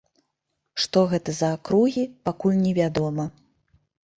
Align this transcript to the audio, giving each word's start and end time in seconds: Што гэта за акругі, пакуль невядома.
Што 0.85 1.03
гэта 1.11 1.35
за 1.41 1.49
акругі, 1.57 2.07
пакуль 2.31 2.59
невядома. 2.65 3.29